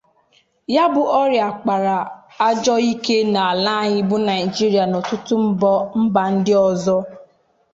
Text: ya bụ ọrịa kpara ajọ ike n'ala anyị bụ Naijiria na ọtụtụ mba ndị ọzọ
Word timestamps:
ya 0.75 0.85
bụ 0.93 1.01
ọrịa 1.21 1.47
kpara 1.61 1.97
ajọ 2.47 2.75
ike 2.91 3.15
n'ala 3.33 3.71
anyị 3.83 3.99
bụ 4.09 4.15
Naijiria 4.25 4.85
na 4.89 4.95
ọtụtụ 5.01 5.33
mba 6.07 6.23
ndị 6.35 6.53
ọzọ 6.67 6.97